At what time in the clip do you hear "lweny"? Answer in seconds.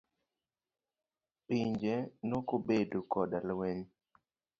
3.47-3.83